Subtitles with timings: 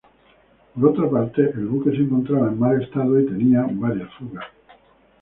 [0.73, 4.45] Por otra parte, el buque se encontraba en mal estado y tenía varias fugas.